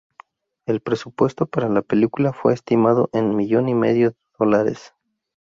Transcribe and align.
El 0.65 0.79
presupuesto 0.81 1.45
para 1.45 1.69
la 1.69 1.83
película 1.83 2.33
fue 2.33 2.55
estimado 2.55 3.11
en 3.13 3.35
millón 3.35 3.69
y 3.69 3.75
medio 3.75 4.09
de 4.09 4.15
dólares. 4.39 4.95